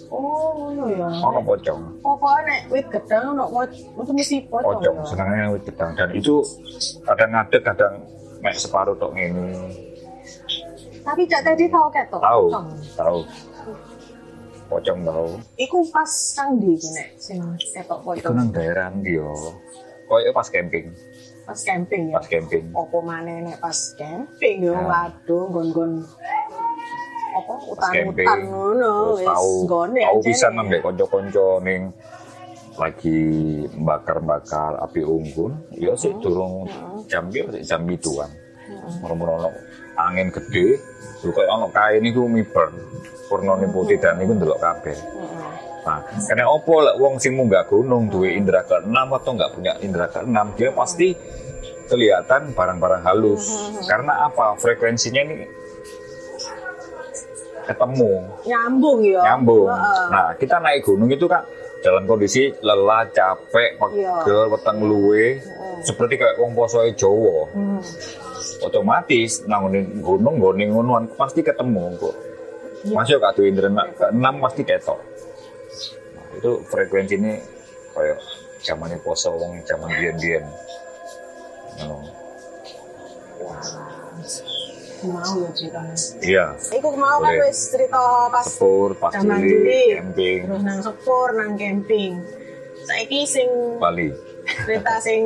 Oh, 0.10 0.74
ngono 0.74 0.90
ya. 0.90 1.06
ono 1.22 1.38
pocong. 1.46 2.02
Pokoknya 2.02 2.42
nek 2.50 2.62
wit 2.74 2.88
gedang 2.90 3.38
ono 3.38 3.46
poc- 3.46 3.78
itu 3.78 4.12
mesti 4.16 4.38
pocong. 4.48 4.66
pocong 4.82 4.96
ya. 4.96 5.06
senangnya 5.06 5.46
wit 5.54 5.64
gedang. 5.68 5.92
Dan 5.94 6.10
itu 6.16 6.42
kadang 7.06 7.30
ngadeg 7.36 7.62
kadang 7.62 7.94
mek 8.42 8.56
separuh 8.58 8.96
tok 8.98 9.12
ngene. 9.14 9.54
Tapi 11.00 11.26
Cak 11.26 11.42
Teddy 11.42 11.66
tau 11.70 11.90
ketok 11.90 12.22
tahu 12.22 12.44
pocong. 12.50 12.68
tahu 12.98 13.18
pocong 14.70 15.00
tahu 15.02 15.30
Iku 15.58 15.80
pas 15.90 16.12
kang 16.38 16.62
iki 16.62 16.90
nek? 16.94 17.08
Sing 17.18 17.42
ketok 17.74 18.00
itu 18.16 18.30
pocong 18.30 18.34
nang 18.38 18.50
daerah 18.54 18.94
ndi 18.94 19.18
yo? 19.18 19.34
Koyo 20.06 20.30
pas 20.32 20.48
camping. 20.50 20.94
Pas 21.44 21.60
camping 21.66 22.14
ya. 22.14 22.22
pas 22.22 22.26
camping. 22.30 22.64
Opo 22.78 23.02
maneh 23.02 23.42
nek 23.42 23.58
pas 23.58 23.78
camping 23.98 24.58
yo? 24.70 24.78
Nah. 24.78 24.86
waduh 24.86 25.44
nggon-nggon 25.50 25.92
apa 27.30 27.54
utan-utan 27.62 28.40
ngono 28.50 28.94
wis 29.22 29.30
nggone 29.70 30.02
bisa 30.26 30.50
nih. 30.50 30.56
nambah 30.58 30.80
konco-konco 30.82 31.62
ning 31.62 31.94
lagi 32.78 33.20
bakar-bakar 33.76 34.82
api 34.82 35.02
unggun. 35.06 35.54
Ya 35.78 35.94
sih 35.98 36.14
durung 36.22 36.66
jam 37.06 37.30
ya 37.34 37.46
sih 37.54 37.62
jam 37.66 37.86
ituan 37.90 38.30
murmur 39.02 39.30
ono 39.38 39.50
angin 40.08 40.32
gede 40.32 40.80
terus 41.20 41.36
kayak 41.36 41.52
ono 41.52 41.68
kain 41.68 42.04
itu 42.06 42.24
miber 42.24 42.72
purnone 43.28 43.68
putih 43.68 44.00
dan 44.00 44.18
itu 44.24 44.32
ndelok 44.32 44.60
kabeh 44.60 44.98
Nah, 45.80 46.04
karena 46.28 46.46
opo 46.46 46.84
lek 46.84 47.00
wong 47.00 47.18
sing 47.18 47.34
munggah 47.40 47.66
gunung 47.66 48.12
duwe 48.12 48.36
indra 48.36 48.62
keenam 48.68 49.10
atau 49.16 49.32
nggak 49.34 49.52
punya 49.58 49.74
indra 49.80 50.12
keenam, 50.12 50.52
dia 50.54 50.70
pasti 50.76 51.16
kelihatan 51.88 52.54
barang-barang 52.54 53.02
halus. 53.02 53.48
Karena 53.88 54.28
apa? 54.28 54.54
Frekuensinya 54.60 55.24
ini 55.24 55.48
ketemu 57.64 58.12
nyambung 58.44 59.00
ya. 59.06 59.22
nyambung. 59.34 59.70
Nah, 60.10 60.34
kita 60.38 60.58
naik 60.58 60.86
gunung 60.86 61.10
itu 61.10 61.26
kan 61.30 61.48
dalam 61.80 62.04
kondisi 62.10 62.52
lelah, 62.60 63.08
capek, 63.10 63.80
Iya. 63.80 63.80
pegel, 63.80 64.52
weteng 64.52 64.84
luwe, 64.84 65.40
seperti 65.80 66.20
kayak 66.20 66.36
wong 66.38 66.52
posoe 66.54 66.92
Jawa. 66.92 67.48
Hmm. 67.56 67.80
Otomatis 68.60 69.48
nang 69.48 69.72
gunung 70.04 70.36
ngene 70.44 70.68
ngonoan 70.72 71.06
pasti 71.16 71.40
ketemu 71.40 71.96
kok. 71.96 72.16
Iya. 72.84 72.96
Masuk 72.96 73.44
indra 73.44 73.68
keenam 73.96 74.36
pasti 74.40 74.62
ketok. 74.64 75.00
Nah, 76.16 76.26
itu 76.40 76.52
frekuensi 76.68 77.16
ini 77.20 77.40
kayak 77.92 78.20
zamannya 78.64 79.00
poso 79.04 79.36
wong 79.36 79.64
zaman 79.64 79.92
biyen-biyen. 80.00 80.44
Ngono. 81.80 81.98
Mau 85.00 85.32
ya 85.40 85.50
ceritanya. 85.56 85.96
Iya, 86.20 86.46
Iku 86.76 86.92
mau 87.00 87.24
kan 87.24 87.32
wis 87.48 87.72
cerita 87.72 88.28
pas 88.28 88.44
sepur, 88.44 88.92
pas 89.00 89.16
cilik, 89.16 89.96
camping, 89.96 90.40
Terus 90.44 90.64
nang 90.68 90.80
sepur, 90.84 91.28
nang 91.40 91.56
camping. 91.56 92.20
Saiki 92.84 93.24
sing 93.24 93.48
Bali. 93.80 94.12
cerita 94.68 95.00
sing 95.00 95.24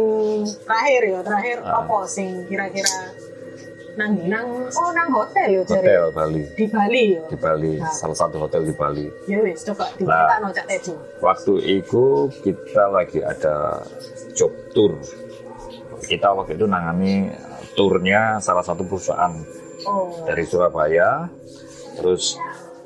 terakhir 0.67 1.01
ya, 1.09 1.19
terakhir 1.25 1.57
Ah. 1.65 1.81
apa 1.81 2.05
sing 2.05 2.45
kira-kira 2.45 3.17
nang 3.93 4.11
nang 4.25 4.45
oh 4.65 4.89
nang 4.91 5.09
hotel 5.09 5.47
ya 5.49 5.61
jare. 5.63 5.85
Hotel 5.85 6.03
Bali. 6.11 6.43
Di 6.53 6.65
Bali 6.65 7.03
ya. 7.13 7.21
Di 7.29 7.37
Bali, 7.37 7.71
Nah. 7.77 7.93
salah 7.93 8.17
satu 8.17 8.35
hotel 8.39 8.61
di 8.65 8.73
Bali. 8.73 9.05
Ya 9.25 9.37
wis 9.39 9.61
coba 9.61 9.85
diceritakan 9.93 10.49
Cak 10.49 10.65
Teddy. 10.65 10.93
Waktu 11.21 11.53
itu 11.77 12.03
kita 12.41 12.83
lagi 12.89 13.19
ada 13.21 13.85
job 14.33 14.49
tour. 14.71 14.97
Kita 16.03 16.33
waktu 16.33 16.57
itu 16.57 16.65
nangani 16.65 17.29
turnya 17.73 18.37
salah 18.39 18.61
satu 18.61 18.81
perusahaan 18.83 19.33
Oh. 19.83 20.25
dari 20.25 20.43
Surabaya. 20.43 21.27
Terus 21.93 22.39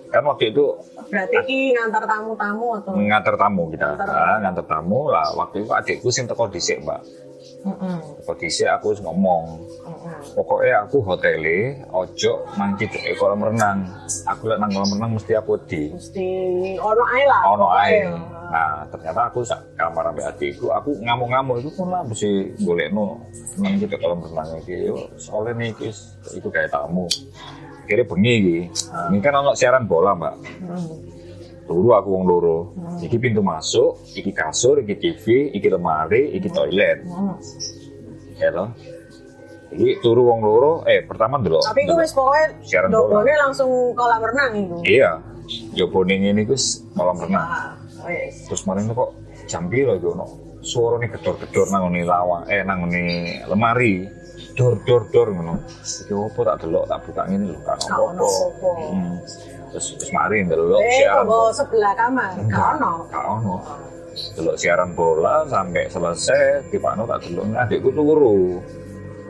kan 0.07 0.23
waktu 0.23 0.51
itu 0.51 0.65
Berarti 1.07 1.39
ki 1.47 1.59
ngantar 1.71 2.03
tamu-tamu 2.03 2.75
atau 2.75 2.91
ngantar 2.91 3.39
tamu 3.39 3.71
kita, 3.71 3.95
Ngantar 3.95 4.11
nah, 4.11 4.37
ngantar 4.43 4.65
tamu 4.67 5.07
lah. 5.07 5.31
Waktu 5.33 5.63
itu 5.63 5.71
adikku 5.71 6.11
sing 6.11 6.27
teko 6.27 6.51
dhisik, 6.51 6.83
Mbak. 6.83 6.99
Teko 8.17 8.33
dhisik 8.36 8.67
aku 8.67 8.95
ngomong, 9.00 9.43
Heeh. 9.83 10.15
pokoknya 10.33 10.75
aku 10.83 10.97
hotele 11.01 11.59
ojo 11.89 12.31
nang 12.55 12.75
cedeke 12.75 13.15
kolam 13.15 13.41
renang. 13.41 13.83
Aku 14.25 14.47
lihat 14.47 14.59
nang 14.59 14.69
kolam 14.69 14.91
renang 14.93 15.12
mesti 15.13 15.33
aku 15.33 15.59
di 15.63 15.91
Mesti 15.91 16.27
ono 16.77 17.03
ae 17.05 17.24
lah. 17.24 17.41
ono 17.47 17.67
ae. 17.69 18.00
Nah, 18.47 18.88
ternyata 18.88 19.27
aku 19.27 19.43
sak 19.43 19.59
kamar 19.74 20.07
ambek 20.07 20.24
adikku, 20.25 20.69
aku 20.69 20.95
ngamuk-ngamuk 20.97 21.59
itu 21.59 21.69
pun 21.74 21.91
lah 21.91 22.01
mesti 22.01 22.29
golekno 22.59 23.19
nang 23.57 23.74
cedek 23.75 23.97
kolam 23.97 24.19
renang 24.21 24.47
iki. 24.62 24.88
Soalnya 25.15 25.51
nih 25.55 25.67
iki 25.71 25.86
wis- 25.88 26.15
iku 26.31 26.47
kayak 26.47 26.69
tamu. 26.69 27.07
Kira 27.83 28.03
bengi 28.03 28.33
iki. 28.38 28.57
Ini 29.09 29.17
kan 29.19 29.39
ono 29.39 29.51
siaran 29.51 29.83
bola, 29.83 30.12
Mbak. 30.12 30.36
Heeh. 30.43 30.86
Turu 31.67 31.91
aku 31.91 32.09
wong 32.15 32.24
loro. 32.24 32.57
Iki 33.03 33.17
pintu 33.19 33.43
masuk, 33.43 34.00
iki 34.15 34.31
kasur, 34.31 34.79
iki 34.79 34.95
TV, 34.95 35.51
iki 35.51 35.67
lemari, 35.67 36.31
iki 36.31 36.47
toilet. 36.47 37.03
Heeh. 37.03 37.36
Ya 38.39 38.50
toh? 38.55 38.71
Iki 39.75 40.00
turu 40.00 40.31
wong 40.31 40.39
loro, 40.47 40.88
eh 40.88 41.03
pertama 41.03 41.43
dulu. 41.43 41.59
Tapi 41.59 41.83
gue 41.83 42.00
wis 42.00 42.15
Siaran 42.63 42.88
dobone 42.88 43.36
langsung 43.36 43.91
kolam 43.93 44.24
renang 44.24 44.51
itu. 44.55 44.77
Iya. 44.88 45.19
Yo 45.75 45.91
boning 45.91 46.31
ini 46.31 46.47
Gus 46.47 46.88
kolam 46.95 47.19
renang. 47.19 47.43
Ah, 47.43 47.75
wis. 48.07 48.47
Terus 48.47 48.63
kemarin 48.63 48.88
kok 48.95 49.12
jam 49.51 49.67
piro 49.67 50.00
iki 50.00 50.07
ono 50.07 50.25
suara 50.63 51.00
nih 51.00 51.12
gedor-gedor 51.15 51.67
nang 51.71 51.88
ngene 51.88 52.03
lawang, 52.07 52.43
eh 52.47 52.63
nang 52.63 52.88
ngene 52.88 53.03
lemari. 53.51 54.07
Dor 54.55 54.79
dor 54.88 55.12
dor 55.12 55.36
ngono. 55.36 55.67
Iki 55.83 56.15
opo 56.15 56.47
tak 56.47 56.63
delok 56.63 56.88
tak 56.88 57.00
buka 57.03 57.24
ngene 57.27 57.45
lho, 57.51 57.59
kan 57.67 57.77
apa. 57.77 58.27
Hmm. 58.88 59.15
Terus 59.77 59.93
terus 59.93 60.10
mari 60.10 60.41
ndelok 60.41 60.81
Eh, 60.81 60.89
siaran. 60.98 61.29
tunggu 61.29 61.53
sebelah 61.53 61.93
kamar. 61.93 62.34
Gak 62.50 62.65
ono. 62.81 62.93
Gak 63.13 63.25
ono. 63.29 63.55
Delok 64.34 64.57
siaran 64.57 64.89
bola 64.98 65.46
sampai 65.46 65.86
selesai 65.86 66.65
di 66.74 66.81
Pano 66.81 67.05
tak 67.05 67.29
delok 67.29 67.46
nah, 67.46 67.62
adikku 67.62 67.93
turu. 67.93 68.57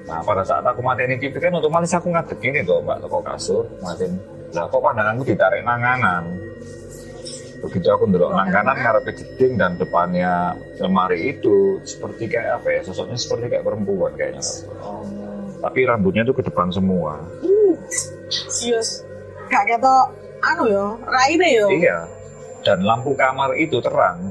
Nah 0.08 0.24
pada 0.24 0.48
saat 0.48 0.64
aku 0.64 0.80
mateni 0.80 1.20
TV 1.20 1.36
kan 1.36 1.52
otomatis 1.52 1.92
aku 1.92 2.16
ngadeg 2.16 2.40
ini 2.40 2.64
tuh 2.64 2.80
mbak 2.80 3.04
toko 3.04 3.20
kasur 3.20 3.68
mateni. 3.84 4.16
Lah 4.56 4.72
kok 4.72 4.80
pandanganku 4.80 5.28
ditarik 5.28 5.68
nanganan. 5.68 6.40
Begitu 7.60 7.92
aku 7.92 8.08
ndelok 8.08 8.32
nang 8.32 8.48
kanan 8.48 8.80
ngarepe 8.80 9.12
jeding 9.12 9.60
dan 9.60 9.76
depannya 9.76 10.56
lemari 10.80 11.36
itu 11.36 11.84
seperti 11.84 12.32
kayak 12.32 12.64
apa 12.64 12.68
ya 12.72 12.82
sosoknya 12.88 13.20
seperti 13.20 13.52
kayak 13.52 13.68
perempuan 13.68 14.16
kayaknya. 14.16 14.40
Tapi 15.60 15.80
rambutnya 15.84 16.24
tuh 16.24 16.40
ke 16.40 16.48
depan 16.48 16.72
semua. 16.72 17.20
Yes. 18.64 19.04
Gak 19.48 19.64
ketok 19.64 20.27
anu 20.44 20.64
yo, 20.68 20.86
raine 21.04 21.48
yo. 21.54 21.68
Iya. 21.70 21.98
Dan 22.62 22.84
lampu 22.84 23.16
kamar 23.16 23.56
itu 23.56 23.80
terang, 23.80 24.28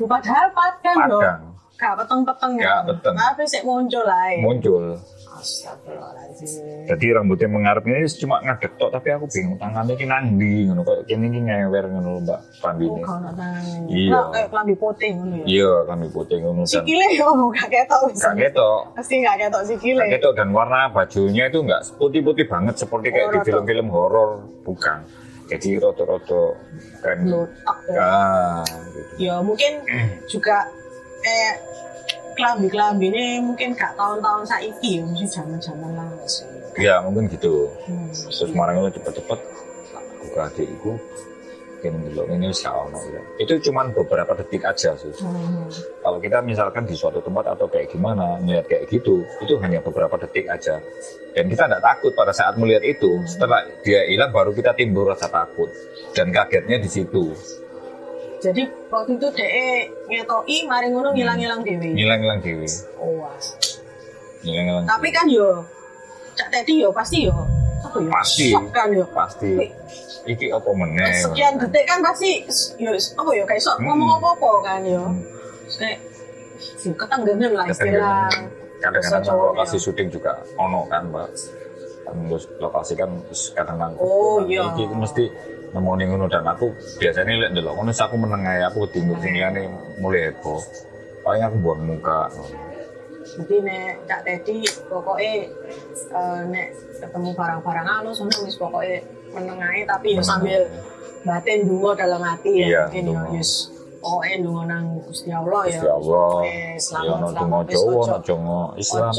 Padahal 0.00 0.48
padang 0.50 0.98
yo. 1.06 1.18
padang, 1.20 1.40
Gak 1.74 1.94
peteng-peteng 1.98 2.52
ya. 2.56 2.64
Gak 2.64 2.82
peteng. 2.88 3.14
Tapi 3.14 3.42
sik 3.44 3.62
muncul 3.62 4.06
ae. 4.06 4.40
muncul. 4.40 4.84
Astagfirullahaladzim. 5.44 6.88
Jadi 6.88 7.06
rambutnya 7.12 7.48
mengarep 7.48 7.84
ini 7.84 8.08
cuma 8.16 8.40
ngadek 8.40 8.72
tok, 8.74 8.90
tapi 8.90 9.08
aku 9.12 9.26
bingung 9.28 9.60
tangannya 9.60 9.92
ini 9.92 10.06
nandi, 10.08 10.54
ngono 10.64 10.80
kok 10.80 11.04
kini 11.04 11.26
ini 11.28 11.38
ngewer 11.44 11.84
ngono 11.86 12.08
lho, 12.10 12.20
Mbak 12.24 12.40
Pandi 12.58 12.84
Oh, 12.84 12.88
ini. 12.90 13.02
tangan. 13.04 13.62
Iya. 13.86 14.10
Nah, 14.10 14.24
kayak 14.32 14.48
kelambi 14.48 14.74
putih 14.74 15.10
ngono 15.12 15.34
ya. 15.36 15.44
Iya, 15.44 15.72
kami 15.84 16.06
putih 16.08 16.36
ngono 16.40 16.60
Sikile 16.64 17.06
yo 17.12 17.28
gak 17.52 17.68
ketok 17.68 18.00
gak 18.14 18.34
ketok. 18.40 18.80
Pasti 18.96 19.14
gak 19.20 19.36
ketok 19.38 19.62
sikile. 19.64 20.00
Gak 20.00 20.12
ketok 20.16 20.32
dan 20.34 20.48
warna 20.50 20.88
bajunya 20.88 21.44
itu 21.46 21.58
nggak 21.60 21.82
putih-putih 21.94 22.46
banget 22.48 22.74
seperti 22.74 23.06
kayak 23.10 23.26
Oh, 23.26 23.32
di 23.32 23.38
film-film 23.42 23.88
horor, 23.88 24.30
bukan. 24.64 25.04
Jadi 25.44 25.76
roto-roto 25.76 26.56
kan. 27.00 27.20
Ya. 27.20 28.00
Ah, 28.00 28.64
gitu. 28.64 29.12
Ya 29.20 29.34
mungkin 29.38 29.84
juga 30.24 30.64
kayak 31.20 31.54
kelambi-kelambi 32.34 33.06
ini 33.10 33.24
mungkin 33.40 33.72
gak 33.74 33.94
tahun-tahun 33.98 34.44
saiki 34.46 35.00
ya, 35.00 35.02
mesti 35.06 35.26
zaman-zaman 35.30 35.90
langsung. 35.94 36.50
Ya 36.74 36.98
mungkin 37.00 37.30
gitu. 37.30 37.70
Hmm. 37.86 38.10
Terus 38.10 38.50
kemarin 38.50 38.82
itu 38.82 38.98
cepet-cepet 38.98 39.40
aku 39.94 40.26
ke 40.34 40.40
adikku 40.42 40.92
mungkin 41.84 42.16
dulu 42.16 42.22
ini 42.32 42.48
ono 42.64 43.00
ya. 43.12 43.20
Itu 43.36 43.60
cuman 43.68 43.92
beberapa 43.92 44.32
detik 44.40 44.64
aja 44.64 44.96
sih. 44.96 45.12
Hmm. 45.20 45.68
Kalau 46.00 46.16
kita 46.16 46.40
misalkan 46.40 46.88
di 46.88 46.96
suatu 46.96 47.20
tempat 47.20 47.52
atau 47.52 47.68
kayak 47.68 47.92
gimana 47.92 48.40
melihat 48.40 48.64
kayak 48.72 48.88
gitu, 48.88 49.20
itu 49.44 49.60
hanya 49.60 49.84
beberapa 49.84 50.16
detik 50.16 50.48
aja. 50.48 50.80
Dan 51.36 51.44
kita 51.52 51.68
tidak 51.68 51.84
takut 51.84 52.16
pada 52.16 52.32
saat 52.32 52.56
melihat 52.56 52.80
itu. 52.80 53.20
Setelah 53.28 53.68
dia 53.84 54.08
hilang 54.08 54.32
baru 54.32 54.56
kita 54.56 54.72
timbul 54.72 55.12
rasa 55.12 55.28
takut 55.28 55.68
dan 56.16 56.32
kagetnya 56.32 56.80
di 56.80 56.88
situ. 56.88 57.36
Jadi 58.44 58.62
waktu 58.92 59.16
itu 59.16 59.26
DE 59.32 59.68
ngetoki 60.12 60.68
mari 60.68 60.92
ngono 60.92 61.16
ngilang-ngilang 61.16 61.64
dewe. 61.64 61.96
Ngilang-ngilang 61.96 62.40
dewi. 62.44 62.68
Oh. 63.00 63.24
Ngilang-ngilang. 64.44 64.84
Tapi 64.84 65.08
kan 65.08 65.24
yo 65.32 65.64
Cak 66.36 66.52
Teddy 66.52 66.84
yo 66.84 66.92
pasti 66.92 67.24
yo 67.24 67.32
yo? 67.94 68.10
Pasti. 68.12 68.48
Kan 68.72 68.92
yo. 68.92 69.04
pasti 69.16 69.52
iki 70.24 70.48
apa 70.52 70.70
meneh. 70.72 71.20
Sekian 71.20 71.60
detik 71.60 71.84
kan 71.88 72.00
pasti 72.04 72.44
yo 72.76 72.92
apa 72.92 73.30
yo 73.32 73.44
kayak 73.48 73.62
sok 73.64 73.76
Hmm. 73.80 73.92
ngomong 73.92 74.20
apa-apa 74.20 74.50
kan 74.64 74.80
yo. 74.84 75.04
Hmm. 75.04 75.20
Kayak 75.80 75.98
ketenggelam 76.84 77.52
lah 77.56 77.66
istilah. 77.68 78.28
Kadang-kadang 78.84 79.36
lokasi 79.56 79.76
ya. 79.80 79.82
syuting 79.88 80.08
juga 80.12 80.32
ono 80.60 80.84
kan, 80.92 81.08
Mbak. 81.08 81.28
Kan 82.04 82.14
terus 82.28 82.44
lokasi 82.60 82.92
kan 82.92 83.08
kadang-kadang 83.56 83.96
Oh, 83.96 84.44
kan, 84.44 84.52
iya. 84.52 84.68
Iki 84.76 84.84
mesti 84.92 85.24
nemoni 85.74 86.06
ngono 86.06 86.26
dan 86.26 86.46
aku 86.46 86.70
biasanya 86.96 87.34
lihat 87.34 87.52
delok 87.52 87.74
ngono 87.74 87.90
aku 87.90 88.14
meneng 88.14 88.42
ae 88.42 88.62
aku 88.62 88.86
tinggal 88.86 89.18
sing 89.18 89.34
liyane 89.34 89.66
mulai 89.98 90.30
heboh. 90.30 90.62
Paling 91.20 91.42
aku 91.42 91.56
buang 91.58 91.82
muka. 91.82 92.30
Jadi 93.24 93.56
nek 93.60 94.04
Cak 94.04 94.20
Teddy 94.22 94.60
pokoknya 94.86 95.32
eh, 96.12 96.40
nek 96.46 96.66
ketemu 97.00 97.28
barang-barang 97.32 97.86
halus 97.88 98.20
ngono 98.20 98.38
wis 98.44 98.54
pokoknya 98.54 99.00
menengahi 99.32 99.82
tapi 99.82 100.14
yo 100.14 100.22
sambil 100.22 100.68
batin 101.20 101.64
dungo 101.64 101.90
dalam 101.92 102.20
hati 102.20 102.62
Iya, 102.62 102.68
ya 102.68 102.80
mungkin 102.86 103.02
yo 103.02 103.08
dungo. 103.10 103.28
yes 103.34 103.50
pokoknya 103.98 104.36
dungo 104.38 104.62
nang 104.62 104.84
Gusti 105.02 105.30
Allah 105.32 105.62
ya. 105.64 105.72
Gusti 105.72 105.88
Allah. 105.88 106.28
Pokoknya 106.36 106.52
Ya 106.54 106.78
selamat 106.78 107.18
selamat 107.32 107.64
wis 107.64 107.74
Jawa, 107.74 107.88
ono 107.96 108.16
donga 108.20 108.60
Islam. 108.76 109.12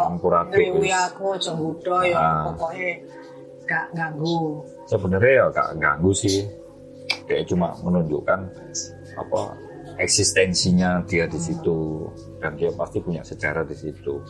campur 0.00 0.32
aduk 0.32 0.58
wis. 0.80 0.92
aku 0.96 1.22
ojo 1.28 1.96
ya 2.02 2.16
Ah. 2.16 2.42
pokoknya 2.48 2.90
gak 3.72 3.86
ganggu. 3.96 4.60
Sebenarnya 4.84 5.32
ya 5.32 5.46
gak 5.48 5.70
ganggu 5.80 6.12
sih. 6.12 6.44
Kayak 7.24 7.48
cuma 7.48 7.72
menunjukkan 7.80 8.40
apa 9.16 9.40
eksistensinya 10.00 11.04
dia 11.08 11.24
di 11.28 11.40
situ 11.40 12.08
dan 12.40 12.56
dia 12.56 12.68
pasti 12.76 13.00
punya 13.00 13.24
sejarah 13.24 13.64
di 13.64 13.76
situ. 13.76 14.20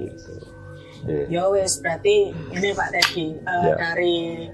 Gitu. 0.00 0.34
Iya. 1.08 1.24
Ya 1.28 1.42
wis 1.48 1.80
berarti 1.80 2.28
ini 2.32 2.68
Pak 2.76 2.88
Teddy 2.92 3.26
eh, 3.40 3.62
Ya. 3.72 3.74
dari 3.76 4.48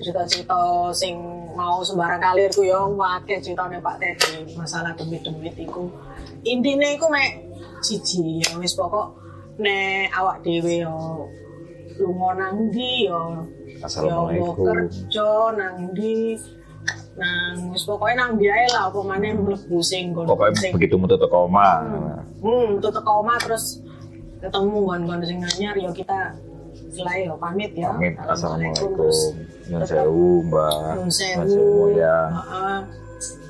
cerita-cerita 0.00 0.88
sing 0.96 1.20
mau 1.52 1.84
sembarang 1.84 2.22
kalir 2.24 2.48
ku 2.56 2.64
ya 2.64 2.80
wakil 2.88 3.36
ceritanya 3.36 3.76
Pak 3.84 3.96
Teddy 4.00 4.56
masalah 4.56 4.96
demit-demit 4.96 5.52
iku 5.60 5.92
intine 6.40 6.96
iku 6.96 7.12
mek 7.12 7.44
siji 7.84 8.40
ya 8.40 8.56
wis 8.56 8.72
pokok 8.72 9.12
nek 9.60 10.08
awak 10.16 10.40
dhewe 10.40 10.88
yo 10.88 11.28
lunga 12.00 12.30
nang 12.34 12.54
ndi 12.66 13.06
yo 13.06 13.20
yo 13.30 13.42
Assalamualaikum. 13.80 14.40
mau 14.40 14.52
kerja 14.56 15.28
nang 15.54 15.74
ndi 15.92 16.36
nang 17.14 17.54
wis 17.70 17.84
pokoknya 17.84 18.14
nang 18.18 18.30
ndi 18.34 18.46
ae 18.46 18.66
lah 18.68 18.88
apa 18.88 19.00
maneh 19.00 19.32
mlebu 19.34 19.78
sing 19.80 20.12
Pokoknya 20.12 20.56
sing 20.56 20.72
begitu 20.72 20.96
metu 20.96 21.16
teko 21.16 21.44
omah. 21.44 21.84
hmm 22.40 22.80
tuh 22.80 22.88
teko 22.88 23.20
omah 23.20 23.36
terus 23.38 23.84
ketemu 24.38 24.76
gon-gon 24.82 25.20
sing 25.22 25.38
anyar 25.38 25.74
ya 25.74 25.90
kita 25.90 26.32
selai 26.90 27.24
ya 27.24 27.36
pamit 27.36 27.72
ya 27.72 27.92
Pamit. 27.92 28.16
Assalamualaikum. 28.18 29.12
Nyun 29.70 29.82
sewu, 29.84 30.42
Mbak. 30.42 30.74
Nyun 30.96 31.10
sewu 31.10 31.94
ya. 31.94 32.16
heeh. 32.32 32.78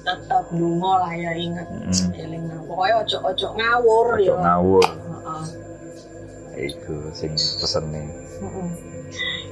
tetap 0.01 0.45
lunga 0.51 0.93
lah 0.99 1.13
ya 1.15 1.31
inget 1.33 1.69
Mm. 1.71 2.11
eling 2.19 2.43
nang. 2.45 2.61
pokoknya 2.67 2.95
ojo 2.99 3.17
ojo 3.23 3.47
ngawur 3.55 4.07
Ojo 4.17 4.25
ya 4.27 4.35
ngawur. 4.37 4.85
Heeh. 4.85 5.43
Iku 6.61 7.09
sing 7.17 7.33
pesene. 7.33 8.05
Heeh. 8.41 8.69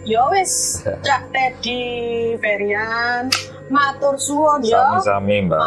Ya 0.07 0.25
wis, 0.33 0.81
Cak 1.07 1.29
Teddy 1.35 2.33
Ferian, 2.41 3.29
matur 3.69 4.17
suwun 4.17 4.65
ya. 4.65 4.97
Sami-sami, 4.97 5.45
Mbak. 5.45 5.61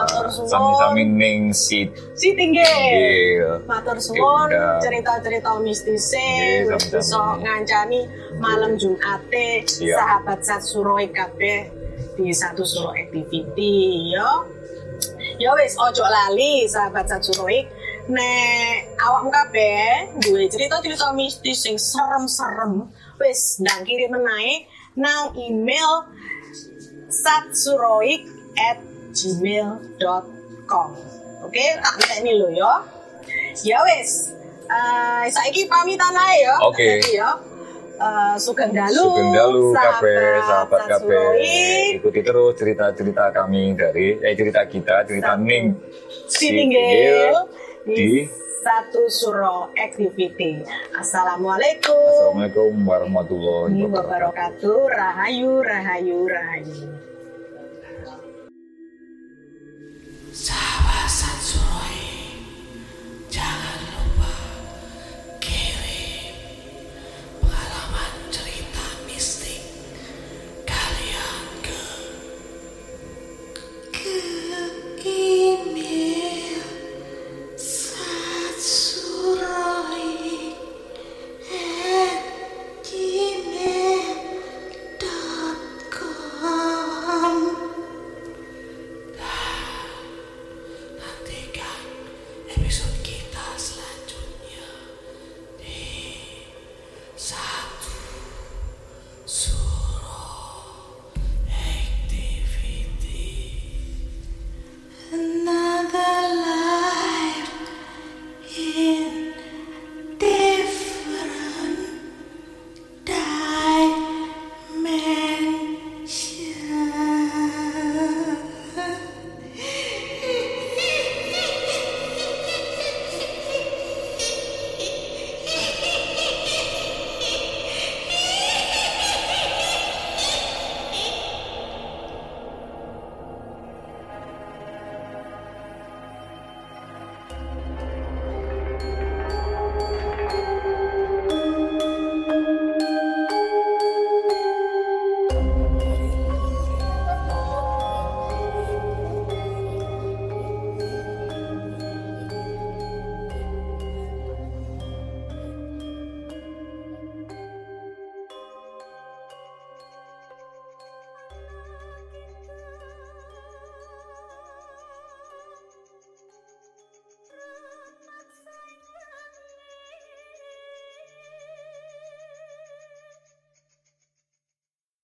Sami-sami 0.50 1.02
ning 1.06 1.54
sit. 1.54 1.94
Si 2.18 2.34
tinggi. 2.34 2.64
Iya. 2.66 3.62
Matur 3.70 4.02
suwun 4.02 4.50
cerita-cerita 4.82 5.62
mistise 5.62 6.18
Iya, 6.66 6.74
wis 6.74 6.90
bisa 6.90 7.22
ngancani 7.38 8.10
malam 8.42 8.74
Jumate 8.82 9.62
Iya. 9.78 9.98
sahabat 10.00 10.40
sat 10.42 10.62
suroe 10.66 11.06
kabeh 11.14 11.70
di 12.18 12.34
satu 12.34 12.66
suro 12.66 12.98
activity 12.98 14.16
ya. 14.18 14.30
Ya 15.38 15.54
wis 15.54 15.78
ojo 15.78 16.02
lali 16.02 16.66
sahabat 16.66 17.06
sat 17.06 17.22
suroe 17.22 17.70
nek 18.12 19.00
awakmu 19.00 19.32
kabeh 19.32 20.12
duwe 20.20 20.52
cerita-cerita 20.52 21.16
mistis 21.16 21.64
sing 21.64 21.80
serem-serem 21.80 22.92
wis 23.24 23.64
ndang 23.64 23.88
kirim 23.88 24.12
menae 24.12 24.68
nang 25.00 25.32
email 25.40 26.12
satsuroik 27.08 28.28
at 28.60 28.84
gmail.com 29.16 30.90
Oke, 31.42 31.66
tak 31.84 32.22
ini 32.22 32.38
lo 32.38 32.48
ya. 32.54 32.86
Ya 33.66 33.82
wis. 33.82 34.32
Eh 34.70 35.26
saiki 35.28 35.66
pamitan 35.68 36.14
ae 36.14 36.46
ya. 36.46 36.56
Oke. 36.64 36.86
Jadi 37.02 37.18
ya. 37.18 37.34
Eh 37.98 38.36
sugeng 38.38 38.72
dalu. 38.72 39.04
Sugeng 39.10 39.30
dalu 39.34 39.74
sahabat. 39.74 40.80
Satsuroik. 40.86 41.98
Ikuti 41.98 42.20
terus 42.22 42.54
cerita-cerita 42.56 43.34
kami 43.34 43.74
dari 43.74 44.22
eh 44.22 44.38
cerita 44.38 44.64
kita, 44.70 45.04
cerita 45.04 45.34
Satu. 45.34 45.44
ning 45.44 45.76
Sintinggil 46.30 47.36
di 47.86 47.94
di 47.98 48.22
satu 48.62 49.10
suro 49.10 49.74
activity. 49.74 50.62
Assalamualaikum 50.94 51.98
Assalamualaikum 51.98 52.72
warahmatullahi 52.86 53.74
wabarakatuh. 53.90 54.62
wabarakatuh. 54.62 54.80
Rahayu, 54.94 55.52
rahayu, 55.66 56.20
rahayu. 56.30 56.78